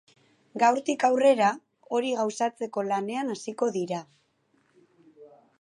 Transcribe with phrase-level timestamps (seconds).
[0.61, 1.49] Gaurtik aurrera,
[1.97, 4.03] hori gauzatzeko lanean hasiko dira.